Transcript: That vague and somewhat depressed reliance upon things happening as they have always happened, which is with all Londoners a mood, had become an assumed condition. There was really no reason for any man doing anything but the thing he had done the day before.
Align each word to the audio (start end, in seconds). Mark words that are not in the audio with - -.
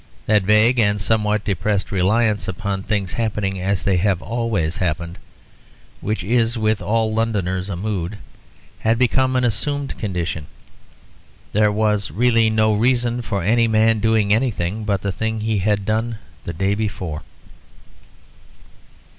That 0.25 0.41
vague 0.41 0.79
and 0.79 0.99
somewhat 0.99 1.43
depressed 1.45 1.91
reliance 1.91 2.47
upon 2.47 2.81
things 2.81 3.13
happening 3.13 3.61
as 3.61 3.83
they 3.83 3.97
have 3.97 4.19
always 4.19 4.77
happened, 4.77 5.19
which 5.99 6.23
is 6.23 6.57
with 6.57 6.81
all 6.81 7.13
Londoners 7.13 7.69
a 7.69 7.75
mood, 7.75 8.17
had 8.79 8.97
become 8.97 9.35
an 9.35 9.43
assumed 9.43 9.95
condition. 9.99 10.47
There 11.53 11.71
was 11.71 12.09
really 12.09 12.49
no 12.49 12.73
reason 12.73 13.21
for 13.21 13.43
any 13.43 13.67
man 13.67 13.99
doing 13.99 14.33
anything 14.33 14.85
but 14.85 15.03
the 15.03 15.11
thing 15.11 15.41
he 15.41 15.59
had 15.59 15.85
done 15.85 16.17
the 16.45 16.53
day 16.53 16.73
before. 16.73 17.21